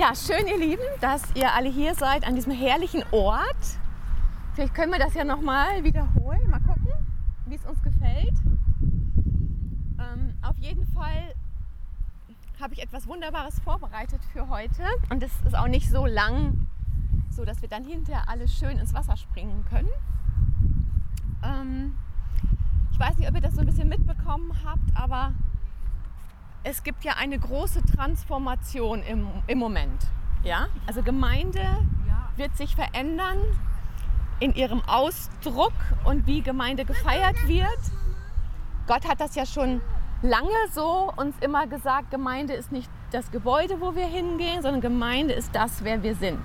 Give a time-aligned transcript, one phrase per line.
[0.00, 3.78] Ja, schön, ihr Lieben, dass ihr alle hier seid an diesem herrlichen Ort.
[4.54, 6.48] Vielleicht können wir das ja nochmal wiederholen.
[6.48, 6.88] Mal gucken,
[7.44, 8.32] wie es uns gefällt.
[9.98, 11.34] Ähm, auf jeden Fall
[12.58, 14.84] habe ich etwas Wunderbares vorbereitet für heute.
[15.10, 16.66] Und es ist auch nicht so lang,
[17.28, 19.90] so dass wir dann hinterher alle schön ins Wasser springen können.
[21.42, 21.94] Ähm,
[22.90, 25.34] ich weiß nicht, ob ihr das so ein bisschen mitbekommen habt, aber
[26.62, 30.06] es gibt ja eine große Transformation im, im Moment.
[30.42, 30.68] Ja?
[30.86, 31.60] Also Gemeinde
[32.36, 33.38] wird sich verändern
[34.40, 37.78] in ihrem Ausdruck und wie Gemeinde gefeiert wird.
[38.86, 39.80] Gott hat das ja schon
[40.22, 45.34] lange so uns immer gesagt, Gemeinde ist nicht das Gebäude, wo wir hingehen, sondern Gemeinde
[45.34, 46.40] ist das, wer wir sind.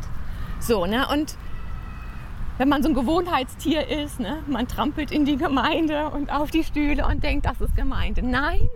[0.60, 1.08] So, ne?
[1.08, 1.38] Und
[2.58, 4.44] wenn man so ein Gewohnheitstier ist, ne?
[4.48, 8.22] man trampelt in die Gemeinde und auf die Stühle und denkt, das ist Gemeinde.
[8.22, 8.70] Nein.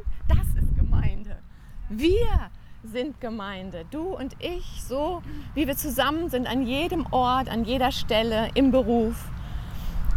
[1.92, 2.52] Wir
[2.84, 5.24] sind Gemeinde, du und ich, so
[5.56, 9.16] wie wir zusammen sind, an jedem Ort, an jeder Stelle, im Beruf,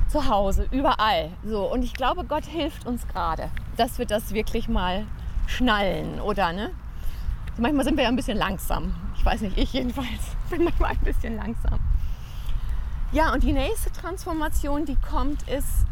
[0.06, 1.30] zu Hause, überall.
[1.42, 5.06] So, und ich glaube, Gott hilft uns gerade, dass wir das wirklich mal
[5.46, 6.72] schnallen, oder ne?
[7.56, 8.94] Manchmal sind wir ja ein bisschen langsam.
[9.16, 10.08] Ich weiß nicht, ich jedenfalls
[10.50, 11.80] bin manchmal ein bisschen langsam.
[13.12, 15.86] Ja, und die nächste Transformation, die kommt, ist,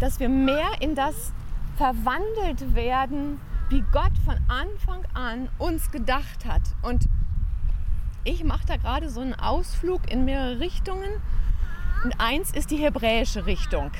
[0.00, 1.32] dass wir mehr in das
[1.78, 6.62] verwandelt werden, wie Gott von Anfang an uns gedacht hat.
[6.82, 7.08] Und
[8.24, 11.10] ich mache da gerade so einen Ausflug in mehrere Richtungen.
[12.04, 13.90] Und eins ist die hebräische Richtung.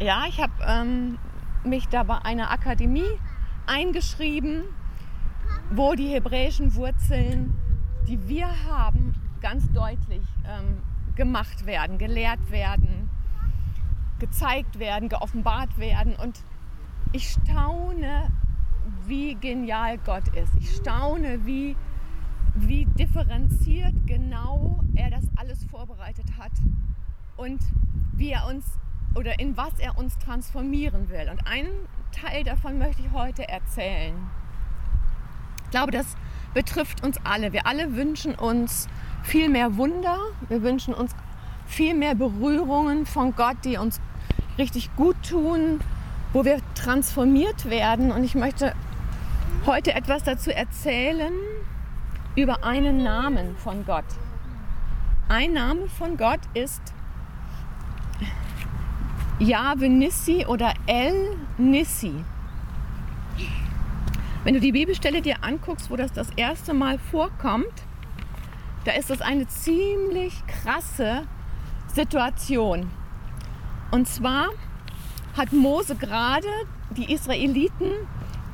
[0.00, 1.18] Ja, ich habe ähm,
[1.64, 3.18] mich da bei einer Akademie
[3.66, 4.64] eingeschrieben,
[5.70, 7.54] wo die hebräischen Wurzeln,
[8.08, 10.78] die wir haben, ganz deutlich ähm,
[11.14, 13.10] gemacht werden, gelehrt werden,
[14.18, 16.16] gezeigt werden, geoffenbart werden.
[16.16, 16.42] Und
[17.12, 18.28] ich staune,
[19.06, 20.52] wie genial Gott ist.
[20.58, 21.76] Ich staune, wie,
[22.54, 26.52] wie differenziert genau er das alles vorbereitet hat
[27.36, 27.60] und
[28.12, 28.64] wie er uns
[29.14, 31.28] oder in was er uns transformieren will.
[31.30, 31.70] Und einen
[32.12, 34.14] Teil davon möchte ich heute erzählen.
[35.64, 36.16] Ich glaube, das
[36.54, 37.52] betrifft uns alle.
[37.52, 38.88] Wir alle wünschen uns
[39.22, 40.18] viel mehr Wunder.
[40.48, 41.14] Wir wünschen uns
[41.66, 44.00] viel mehr Berührungen von Gott, die uns
[44.58, 45.80] richtig gut tun,
[46.32, 48.10] wo wir transformiert werden.
[48.10, 48.74] Und ich möchte
[49.66, 51.32] heute etwas dazu erzählen
[52.36, 54.04] über einen Namen von Gott.
[55.28, 56.82] Ein Name von Gott ist
[59.38, 62.24] Yahweh Nissi oder El Nissi.
[64.44, 67.72] Wenn du die Bibelstelle dir anguckst, wo das das erste Mal vorkommt,
[68.84, 71.22] da ist es eine ziemlich krasse
[71.88, 72.90] Situation.
[73.90, 74.48] Und zwar
[75.36, 76.48] hat Mose gerade
[76.96, 77.92] die Israeliten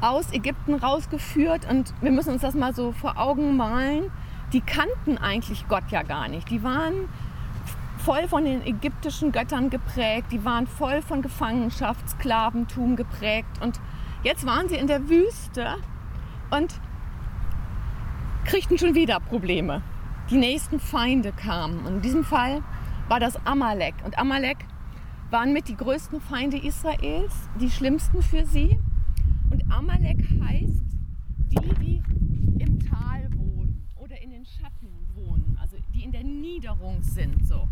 [0.01, 4.11] aus Ägypten rausgeführt und wir müssen uns das mal so vor Augen malen.
[4.53, 6.51] Die kannten eigentlich Gott ja gar nicht.
[6.51, 7.09] Die waren
[7.99, 13.81] voll von den ägyptischen Göttern geprägt, die waren voll von Gefangenschaft, Sklaventum geprägt und
[14.23, 15.75] jetzt waren sie in der Wüste
[16.51, 16.81] und
[18.45, 19.83] kriegten schon wieder Probleme.
[20.31, 22.63] Die nächsten Feinde kamen und in diesem Fall
[23.09, 24.59] war das Amalek und Amalek
[25.31, 28.79] waren mit die größten Feinde Israels, die schlimmsten für sie.
[29.51, 30.83] Und Amalek heißt
[31.51, 32.03] die, die
[32.63, 37.47] im Tal wohnen oder in den Schatten wohnen, also die in der Niederung sind.
[37.47, 37.69] So.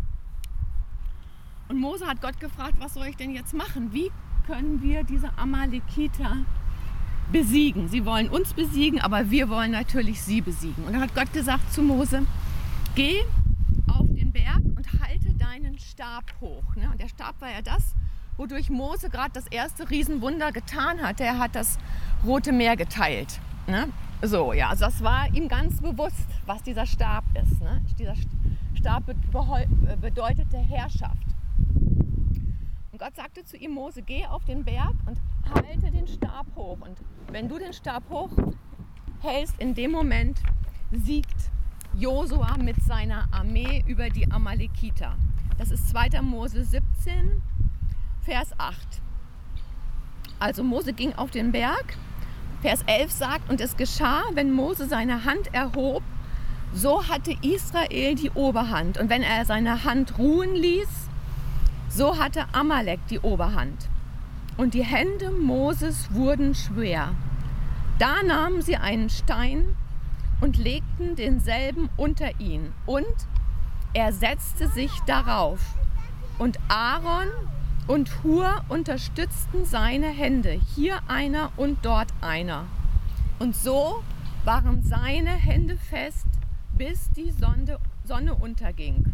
[1.67, 3.91] Und Mose hat Gott gefragt, was soll ich denn jetzt machen?
[3.91, 4.11] Wie
[4.45, 6.37] können wir diese Amalekiter
[7.31, 7.89] besiegen?
[7.89, 10.83] Sie wollen uns besiegen, aber wir wollen natürlich sie besiegen.
[10.85, 12.25] Und dann hat Gott gesagt zu Mose,
[12.93, 13.21] geh
[13.87, 16.75] auf den Berg und halte deinen Stab hoch.
[16.75, 16.89] Ne?
[16.91, 17.95] Und der Stab war ja das,
[18.37, 21.19] wodurch Mose gerade das erste Riesenwunder getan hat.
[21.21, 21.77] Er hat das
[22.23, 23.39] Rote Meer geteilt.
[23.67, 23.89] Ne?
[24.21, 27.61] So, ja, also das war ihm ganz bewusst, was dieser Stab ist.
[27.61, 27.81] Ne?
[27.99, 28.15] Dieser
[28.73, 29.03] Stab
[30.01, 31.27] bedeutete Herrschaft.
[32.91, 35.19] Und Gott sagte zu ihm, Mose, geh auf den Berg und
[35.53, 36.77] halte den Stab hoch.
[36.79, 36.97] Und
[37.31, 38.29] wenn du den Stab hoch
[39.21, 40.41] hältst, in dem Moment
[40.91, 41.51] siegt
[41.93, 45.15] Josua mit seiner Armee über die Amalekiter.
[45.57, 46.21] Das ist 2.
[46.21, 47.41] Mose 17,
[48.25, 48.75] Vers 8.
[50.39, 51.95] Also Mose ging auf den Berg.
[52.61, 56.01] Vers 11 sagt, und es geschah, wenn Mose seine Hand erhob,
[56.73, 58.97] so hatte Israel die Oberhand.
[58.97, 60.89] Und wenn er seine Hand ruhen ließ,
[61.87, 63.89] so hatte Amalek die Oberhand.
[64.57, 67.13] Und die Hände Moses wurden schwer.
[67.99, 69.75] Da nahmen sie einen Stein
[70.41, 72.73] und legten denselben unter ihn.
[72.87, 73.05] Und
[73.93, 75.59] er setzte sich darauf.
[76.39, 77.27] Und Aaron
[77.87, 82.65] und Hur unterstützten seine Hände, hier einer und dort einer.
[83.39, 84.03] Und so
[84.43, 86.27] waren seine Hände fest
[86.77, 89.05] bis die Sonne, unterging.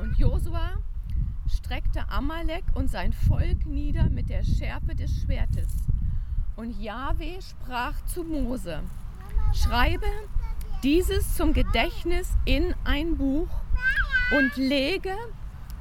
[0.00, 0.72] Und Josua
[1.48, 5.68] streckte Amalek und sein Volk nieder mit der Schärfe des Schwertes.
[6.56, 8.80] Und Jahwe sprach zu Mose,
[9.54, 10.06] schreibe
[10.82, 13.48] dieses zum Gedächtnis in ein Buch
[14.36, 15.14] und lege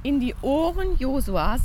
[0.04, 1.62] in die Ohren Josuas,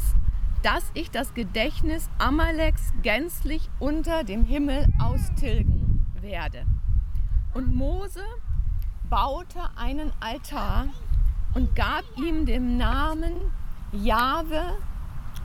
[0.63, 6.65] dass ich das Gedächtnis Amaleks gänzlich unter dem Himmel austilgen werde.
[7.55, 8.23] Und Mose
[9.11, 10.87] baute einen Altar
[11.55, 13.35] und gab ihm den Namen
[13.93, 14.79] Jahwe,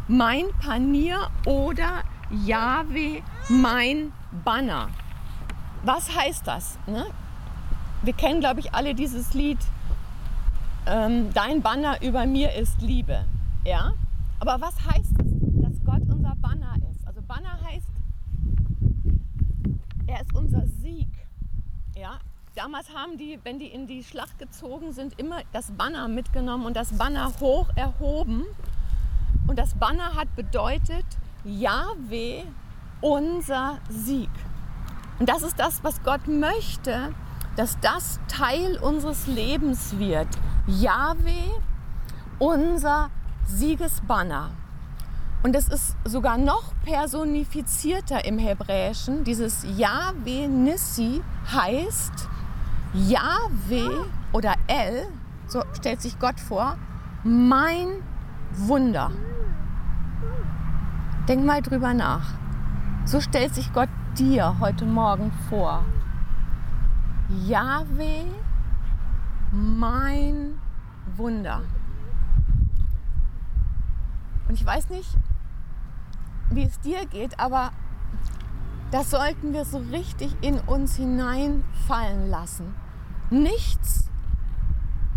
[0.08, 4.14] mein Panier oder Jahwe, mein
[4.46, 4.90] Banner.
[5.84, 6.78] Was heißt das?
[6.88, 7.06] Ne?
[8.04, 9.60] Wir kennen, glaube ich, alle dieses Lied,
[10.88, 13.26] ähm, Dein Banner über mir ist Liebe.
[13.66, 13.94] Ja?
[14.40, 17.06] Aber was heißt es, dass Gott unser Banner ist?
[17.08, 17.88] Also Banner heißt,
[20.08, 21.10] er ist unser Sieg.
[21.96, 22.20] Ja?
[22.56, 26.76] Damals haben die, wenn die in die Schlacht gezogen sind, immer das Banner mitgenommen und
[26.76, 28.46] das Banner hoch erhoben.
[29.46, 31.06] Und das Banner hat bedeutet,
[31.44, 32.44] Yahweh,
[33.02, 34.30] unser Sieg.
[35.20, 37.14] Und das ist das, was Gott möchte,
[37.56, 40.28] dass das Teil unseres Lebens wird.
[40.68, 41.50] Yahweh,
[42.40, 43.10] unser
[43.46, 44.52] Siegesbanner.
[45.42, 49.24] Und es ist sogar noch personifizierter im Hebräischen.
[49.24, 51.22] Dieses Yahweh Nissi
[51.54, 52.28] heißt,
[52.94, 55.08] Yahweh oder El,
[55.48, 56.78] so stellt sich Gott vor,
[57.24, 58.04] mein
[58.52, 59.12] Wunder.
[61.30, 62.34] Denk mal drüber nach.
[63.06, 65.86] So stellt sich Gott dir heute Morgen vor.
[67.46, 68.26] Yahweh,
[69.52, 70.60] mein
[71.16, 71.62] Wunder.
[74.48, 75.10] Und ich weiß nicht,
[76.52, 77.72] wie es dir geht, aber
[78.92, 82.74] das sollten wir so richtig in uns hineinfallen lassen.
[83.30, 84.10] Nichts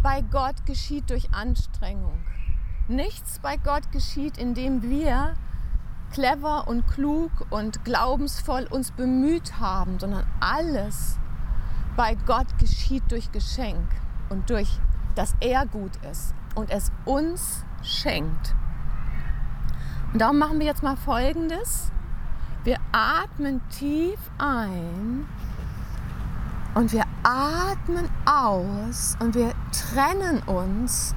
[0.02, 2.18] bei Gott geschieht durch Anstrengung.
[2.88, 5.34] Nichts bei Gott geschieht, indem wir
[6.10, 11.20] clever und klug und glaubensvoll uns bemüht haben, sondern alles
[11.96, 13.86] bei Gott geschieht durch Geschenk
[14.30, 14.78] und durch,
[15.14, 18.54] dass er gut ist und es uns schenkt.
[20.12, 21.92] Und darum machen wir jetzt mal Folgendes.
[22.64, 25.26] Wir atmen tief ein
[26.74, 31.14] und wir atmen aus und wir trennen uns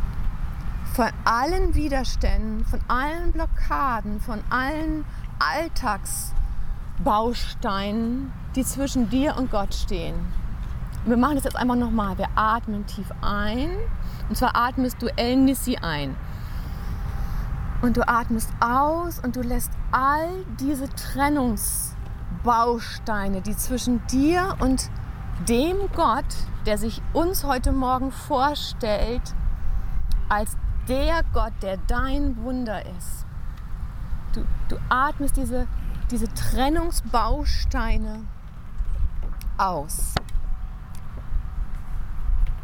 [0.94, 5.06] von allen Widerständen, von allen Blockaden, von allen
[5.40, 10.43] Alltagsbausteinen, die zwischen dir und Gott stehen.
[11.06, 12.18] Wir machen das jetzt einfach nochmal.
[12.18, 13.72] Wir atmen tief ein.
[14.30, 16.16] Und zwar atmest du El Nissi ein.
[17.82, 20.30] Und du atmest aus und du lässt all
[20.62, 24.90] diese Trennungsbausteine, die zwischen dir und
[25.50, 26.24] dem Gott,
[26.66, 29.36] der sich uns heute Morgen vorstellt,
[30.30, 30.56] als
[30.88, 33.26] der Gott, der dein Wunder ist.
[34.32, 35.68] Du, du atmest diese,
[36.10, 38.22] diese Trennungsbausteine
[39.58, 40.16] aus.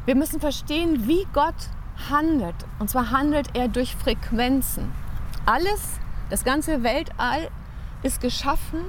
[0.10, 1.70] Wir müssen verstehen, wie Gott
[2.10, 2.56] handelt.
[2.80, 4.92] Und zwar handelt er durch Frequenzen.
[5.46, 6.00] Alles,
[6.32, 7.52] das ganze Weltall
[8.02, 8.80] ist geschaffen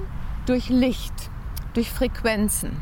[0.47, 1.13] durch Licht,
[1.75, 2.81] durch Frequenzen.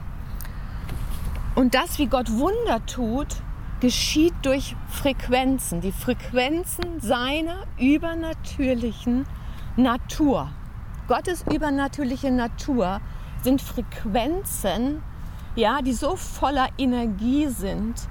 [1.53, 3.27] Und das, wie Gott Wunder tut,
[3.81, 9.25] geschieht durch Frequenzen, die Frequenzen seiner übernatürlichen
[9.75, 10.49] Natur.
[11.09, 13.02] Gottes übernatürliche Natur
[13.44, 15.04] sind Frequenzen,
[15.57, 18.07] ja, die so voller Energie sind,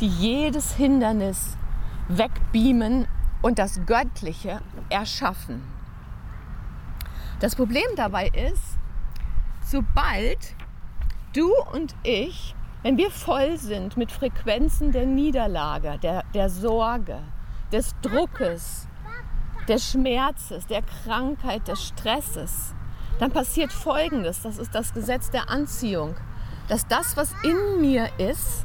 [0.00, 1.56] die jedes Hindernis
[2.08, 3.06] wegbeamen
[3.42, 5.62] und das Göttliche erschaffen.
[7.40, 8.78] Das Problem dabei ist,
[9.64, 10.38] sobald
[11.34, 17.20] du und ich, wenn wir voll sind mit Frequenzen der Niederlage, der, der Sorge,
[17.72, 18.88] des Druckes,
[19.68, 22.74] des Schmerzes, der Krankheit, des Stresses,
[23.18, 26.14] dann passiert Folgendes, das ist das Gesetz der Anziehung,
[26.68, 28.64] dass das, was in mir ist,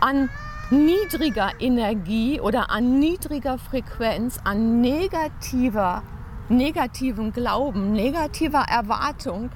[0.00, 0.30] an
[0.70, 6.02] niedriger Energie oder an niedriger Frequenz, an negativer,
[6.48, 9.50] negativem Glauben, negativer Erwartung.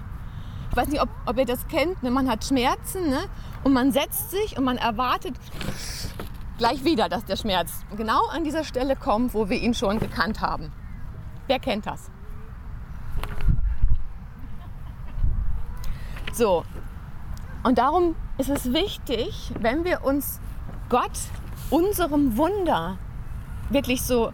[0.70, 2.02] Ich weiß nicht, ob, ob ihr das kennt.
[2.02, 2.10] Ne?
[2.10, 3.20] Man hat Schmerzen ne?
[3.62, 5.34] und man setzt sich und man erwartet
[6.56, 10.40] gleich wieder, dass der Schmerz genau an dieser Stelle kommt, wo wir ihn schon gekannt
[10.40, 10.72] haben.
[11.46, 12.10] Wer kennt das?
[16.32, 16.64] So,
[17.62, 20.40] und darum ist es wichtig, wenn wir uns
[20.92, 21.18] Gott
[21.70, 22.98] unserem Wunder
[23.70, 24.30] wirklich so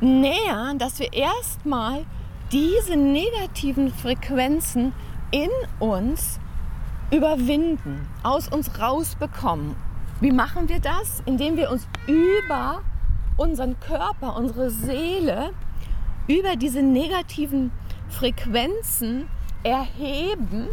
[0.00, 2.06] nähern, dass wir erstmal
[2.50, 4.94] diese negativen Frequenzen
[5.32, 5.50] in
[5.80, 6.40] uns
[7.10, 9.76] überwinden, aus uns rausbekommen.
[10.22, 11.22] Wie machen wir das?
[11.26, 12.80] Indem wir uns über
[13.36, 15.50] unseren Körper, unsere Seele,
[16.26, 17.70] über diese negativen
[18.08, 19.28] Frequenzen
[19.62, 20.68] erheben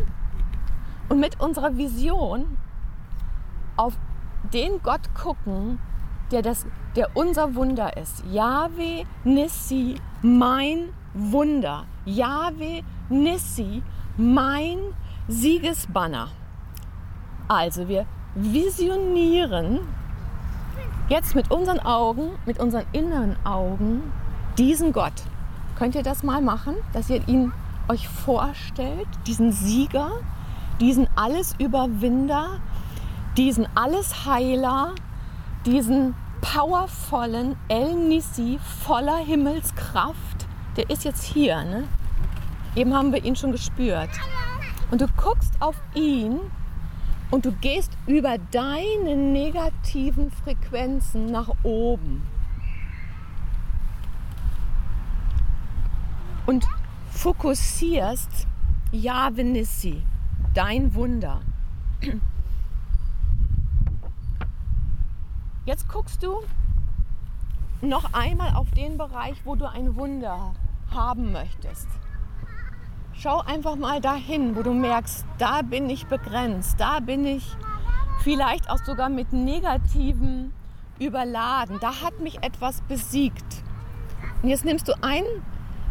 [1.10, 2.58] und mit unserer Vision
[3.76, 3.98] auf
[4.54, 5.80] den Gott gucken,
[6.32, 8.24] der, das, der unser Wunder ist.
[8.32, 11.86] Yahweh Nissi, mein Wunder.
[12.06, 13.84] Yahweh Nissi,
[14.18, 14.80] mein
[15.28, 16.30] Siegesbanner.
[17.48, 19.80] Also wir visionieren
[21.10, 24.12] jetzt mit unseren Augen, mit unseren inneren Augen
[24.58, 25.14] diesen Gott.
[25.78, 27.52] Könnt ihr das mal machen, dass ihr ihn
[27.88, 30.12] euch vorstellt, diesen Sieger,
[30.80, 32.60] diesen Allesüberwinder,
[33.38, 34.96] diesen Allesheiler,
[35.66, 41.64] diesen powervollen El Nisi voller Himmelskraft, der ist jetzt hier.
[41.64, 41.88] Ne?
[42.76, 44.10] Eben haben wir ihn schon gespürt.
[44.92, 46.40] Und du guckst auf ihn
[47.32, 52.24] und du gehst über deine negativen Frequenzen nach oben.
[56.46, 56.68] Und
[57.10, 58.48] fokussierst
[58.92, 60.04] Yahweh Nissi,
[60.54, 61.42] dein Wunder.
[65.66, 66.44] Jetzt guckst du
[67.82, 70.54] noch einmal auf den Bereich, wo du ein Wunder
[70.94, 71.88] haben möchtest.
[73.14, 77.44] Schau einfach mal dahin, wo du merkst, da bin ich begrenzt, da bin ich
[78.22, 80.54] vielleicht auch sogar mit Negativen
[81.00, 83.64] überladen, da hat mich etwas besiegt.
[84.44, 85.44] Und jetzt nimmst du einen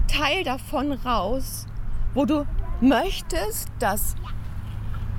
[0.06, 1.66] Teil davon raus,
[2.14, 2.46] wo du
[2.80, 4.14] möchtest, dass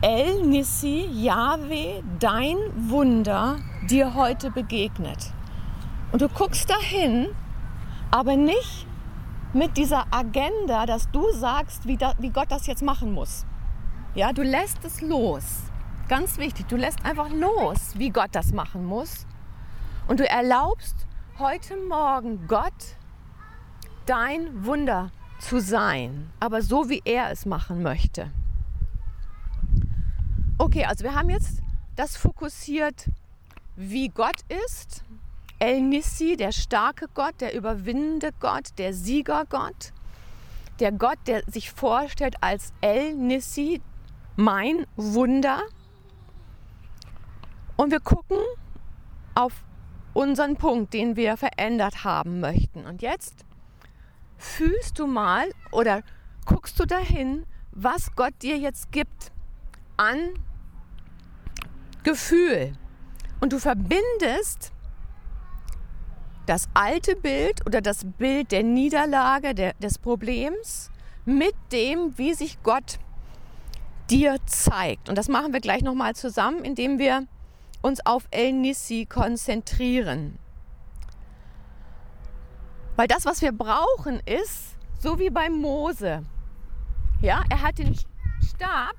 [0.07, 3.57] El Nissi, Yahweh, dein Wunder
[3.89, 5.33] dir heute begegnet.
[6.12, 7.29] Und du guckst dahin,
[8.12, 8.85] aber nicht
[9.53, 13.47] mit dieser Agenda, dass du sagst, wie, da, wie Gott das jetzt machen muss.
[14.13, 15.63] Ja, du lässt es los.
[16.07, 19.25] Ganz wichtig, du lässt einfach los, wie Gott das machen muss.
[20.07, 21.07] Und du erlaubst
[21.39, 22.95] heute Morgen Gott
[24.05, 25.09] dein Wunder
[25.39, 28.29] zu sein, aber so wie er es machen möchte.
[30.57, 31.62] Okay, also wir haben jetzt
[31.97, 33.09] das fokussiert,
[33.75, 34.38] wie Gott
[34.69, 35.03] ist.
[35.59, 39.91] El Nissi, der starke Gott, der überwindende Gott, der Siegergott.
[40.79, 43.81] Der Gott, der sich vorstellt als El Nissi,
[44.38, 45.62] mein Wunder.
[47.75, 48.38] Und wir gucken
[49.33, 49.65] auf
[50.13, 52.85] unseren Punkt, den wir verändert haben möchten.
[52.85, 53.43] Und jetzt
[54.38, 56.01] fühlst du mal oder
[56.45, 59.35] guckst du dahin, was Gott dir jetzt gibt
[59.97, 60.33] an
[62.03, 62.73] Gefühl.
[63.39, 64.71] Und du verbindest
[66.45, 70.91] das alte Bild oder das Bild der Niederlage, der, des Problems
[71.25, 72.99] mit dem, wie sich Gott
[74.09, 75.09] dir zeigt.
[75.09, 77.27] Und das machen wir gleich nochmal zusammen, indem wir
[77.81, 80.37] uns auf El Nissi konzentrieren.
[82.95, 86.23] Weil das, was wir brauchen, ist, so wie bei Mose.
[87.21, 87.95] Ja, er hat den
[88.41, 88.95] Stab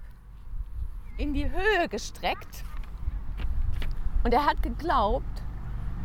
[1.18, 2.64] in die Höhe gestreckt
[4.24, 5.42] und er hat geglaubt,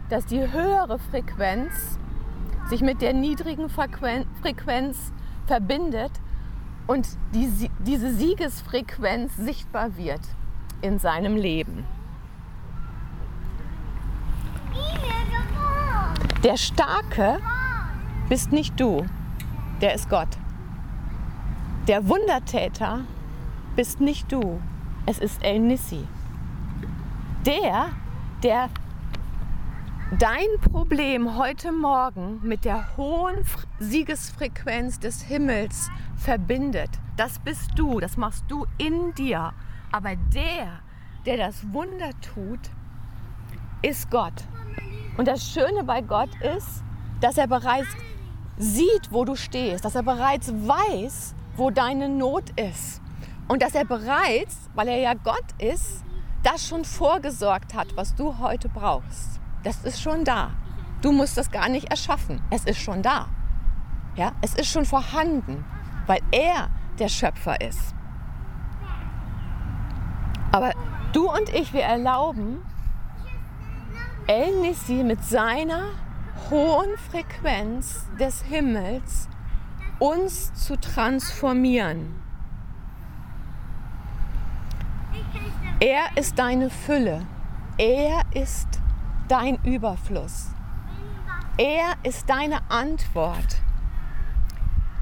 [0.09, 1.99] dass die höhere Frequenz
[2.69, 5.11] sich mit der niedrigen Frequenz
[5.47, 6.11] verbindet
[6.87, 10.21] und die, diese Siegesfrequenz sichtbar wird
[10.81, 11.85] in seinem Leben.
[16.43, 17.39] Der Starke
[18.29, 19.05] bist nicht du,
[19.81, 20.29] der ist Gott.
[21.87, 23.01] Der Wundertäter
[23.75, 24.59] bist nicht du,
[25.05, 26.07] es ist El Nissi.
[27.45, 27.89] Der,
[28.43, 28.69] der
[30.19, 33.43] dein Problem heute Morgen mit der hohen
[33.79, 39.53] Siegesfrequenz des Himmels verbindet, das bist du, das machst du in dir.
[39.91, 40.79] Aber der,
[41.25, 42.59] der das Wunder tut,
[43.81, 44.45] ist Gott.
[45.17, 46.83] Und das Schöne bei Gott ist,
[47.19, 47.89] dass er bereits
[48.57, 53.01] sieht, wo du stehst, dass er bereits weiß, wo deine Not ist.
[53.47, 56.03] Und dass er bereits, weil er ja Gott ist,
[56.43, 59.39] das schon vorgesorgt hat, was du heute brauchst.
[59.63, 60.51] Das ist schon da.
[61.01, 62.41] Du musst das gar nicht erschaffen.
[62.49, 63.27] Es ist schon da.
[64.15, 65.63] Ja, es ist schon vorhanden,
[66.07, 66.69] weil er
[66.99, 67.95] der Schöpfer ist.
[70.51, 70.71] Aber
[71.13, 72.61] du und ich, wir erlauben
[74.27, 75.89] El Nissi mit seiner
[76.49, 79.27] hohen Frequenz des Himmels
[79.99, 82.15] uns zu transformieren.
[85.79, 87.25] Er ist deine Fülle.
[87.77, 88.67] Er ist
[89.27, 90.49] dein Überfluss.
[91.57, 93.61] Er ist deine Antwort,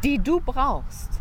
[0.03, 1.19] die du brauchst.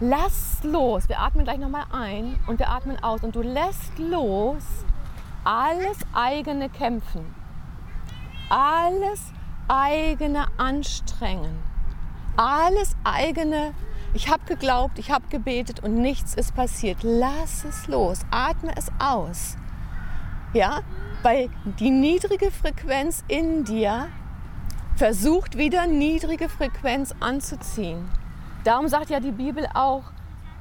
[0.00, 1.08] Lass los.
[1.08, 3.22] Wir atmen gleich nochmal ein und wir atmen aus.
[3.22, 4.64] Und du lässt los
[5.44, 7.34] alles eigene Kämpfen,
[8.48, 9.32] alles
[9.68, 11.58] eigene Anstrengen,
[12.36, 13.74] alles eigene,
[14.12, 16.98] ich habe geglaubt, ich habe gebetet und nichts ist passiert.
[17.02, 19.56] Lass es los, atme es aus.
[20.52, 20.80] Ja,
[21.22, 21.48] weil
[21.78, 24.08] die niedrige Frequenz in dir
[24.96, 28.08] versucht wieder niedrige Frequenz anzuziehen.
[28.64, 30.02] Darum sagt ja die Bibel auch,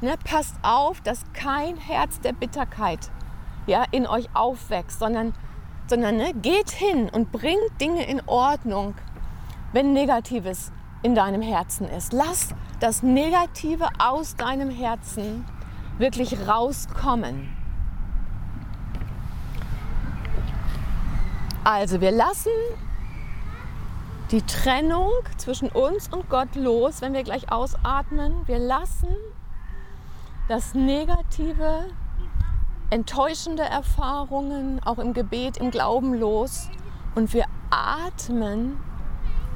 [0.02, 3.10] ne, passt auf, dass kein Herz der Bitterkeit
[3.68, 5.34] ja, in euch aufwächst, sondern,
[5.88, 8.94] sondern ne, geht hin und bringt Dinge in Ordnung,
[9.74, 12.14] wenn Negatives in deinem Herzen ist.
[12.14, 15.46] Lass das Negative aus deinem Herzen
[15.98, 17.56] wirklich rauskommen.
[21.64, 22.52] Also wir lassen
[24.32, 28.48] die Trennung zwischen uns und Gott los, wenn wir gleich ausatmen.
[28.48, 29.16] Wir lassen
[30.48, 31.90] das Negative,
[32.90, 36.70] enttäuschende Erfahrungen auch im Gebet, im Glauben los
[37.16, 38.78] und wir atmen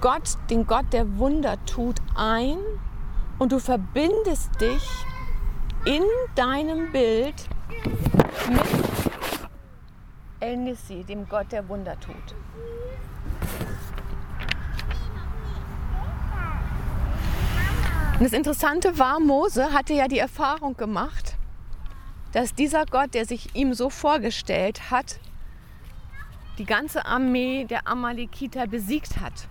[0.03, 2.57] Gott, den Gott, der Wunder tut, ein
[3.39, 4.83] und du verbindest dich
[5.85, 6.03] in
[6.35, 7.47] deinem Bild
[8.49, 8.61] mit
[10.41, 12.35] El Nissi, dem Gott, der Wunder tut.
[18.11, 21.37] Und das Interessante war, Mose hatte ja die Erfahrung gemacht,
[22.33, 25.21] dass dieser Gott, der sich ihm so vorgestellt hat,
[26.57, 29.47] die ganze Armee der Amalekiter besiegt hat.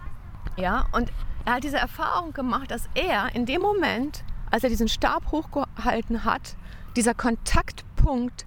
[0.56, 1.10] Ja, und
[1.44, 6.24] er hat diese Erfahrung gemacht, dass er in dem Moment, als er diesen Stab hochgehalten
[6.24, 6.56] hat,
[6.94, 8.46] dieser Kontaktpunkt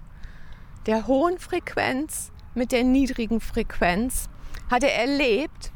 [0.86, 4.28] der hohen Frequenz mit der niedrigen Frequenz,
[4.70, 5.72] hat er erlebt,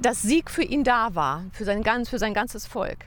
[0.00, 3.06] dass Sieg für ihn da war, für sein, ganz, für sein ganzes Volk.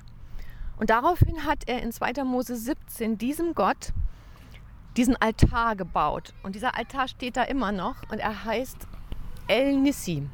[0.78, 2.24] Und daraufhin hat er in 2.
[2.24, 3.94] Mose 17 diesem Gott
[4.96, 6.34] diesen Altar gebaut.
[6.44, 8.88] Und dieser Altar steht da immer noch und er heißt
[9.48, 10.28] El Nissi.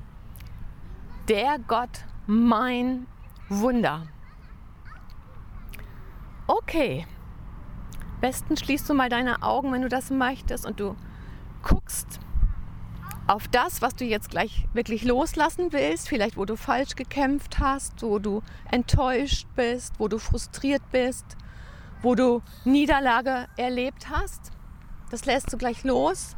[1.27, 3.07] Der Gott, mein
[3.49, 4.05] Wunder.
[6.45, 7.07] Okay.
[8.21, 10.95] Besten schließt du mal deine Augen, wenn du das möchtest, und du
[11.63, 12.19] guckst
[13.25, 18.03] auf das, was du jetzt gleich wirklich loslassen willst, vielleicht wo du falsch gekämpft hast,
[18.03, 21.25] wo du enttäuscht bist, wo du frustriert bist,
[22.03, 24.51] wo du Niederlage erlebt hast.
[25.09, 26.35] Das lässt du gleich los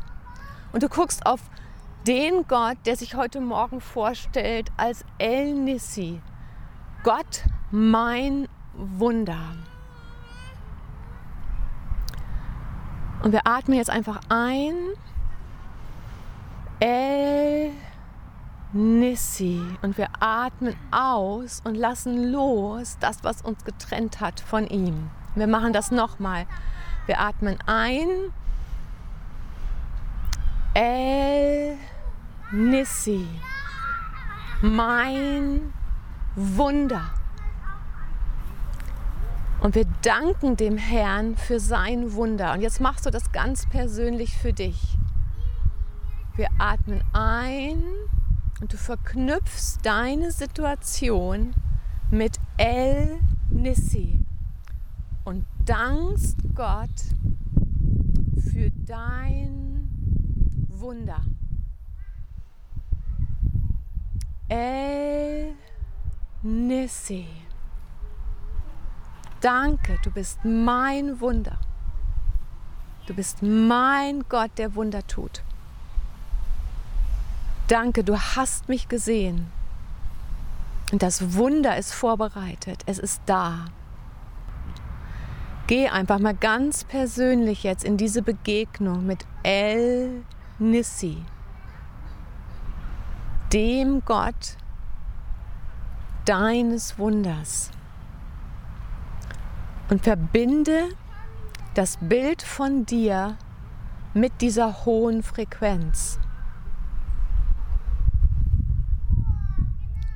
[0.72, 1.42] und du guckst auf
[2.08, 6.22] den Gott, der sich heute Morgen vorstellt als El Nissi.
[7.04, 9.56] Gott, mein Wunder.
[13.24, 14.74] Und wir atmen jetzt einfach ein
[16.80, 17.72] El
[18.72, 19.62] Nissi.
[19.82, 25.10] Und wir atmen aus und lassen los das, was uns getrennt hat von ihm.
[25.36, 26.46] Wir machen das nochmal.
[27.06, 28.08] Wir atmen ein.
[30.74, 31.97] El Nissi.
[34.62, 35.74] Mein
[36.36, 37.02] Wunder.
[39.60, 42.54] Und wir danken dem Herrn für sein Wunder.
[42.54, 44.98] Und jetzt machst du das ganz persönlich für dich.
[46.38, 47.84] Wir atmen ein
[48.62, 51.54] und du verknüpfst deine Situation
[52.12, 54.22] mit El Nissi
[55.26, 56.90] und dankst Gott
[58.54, 59.90] für dein
[60.70, 61.22] Wunder.
[64.50, 65.56] El
[66.42, 67.28] Nissi.
[69.42, 71.60] Danke, du bist mein Wunder.
[73.08, 75.44] Du bist mein Gott, der Wunder tut.
[77.68, 79.52] Danke, du hast mich gesehen.
[80.94, 82.84] Und das Wunder ist vorbereitet.
[82.86, 83.66] Es ist da.
[85.68, 90.24] Geh einfach mal ganz persönlich jetzt in diese Begegnung mit El
[90.60, 91.18] Nissi,
[93.54, 94.58] dem Gott
[96.26, 97.72] deines Wunders
[99.90, 100.90] und verbinde
[101.74, 103.38] das Bild von dir
[104.14, 106.20] mit dieser hohen Frequenz.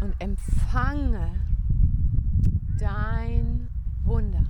[0.02, 1.32] Und empfange
[2.80, 3.70] dein
[4.04, 4.41] Wunder.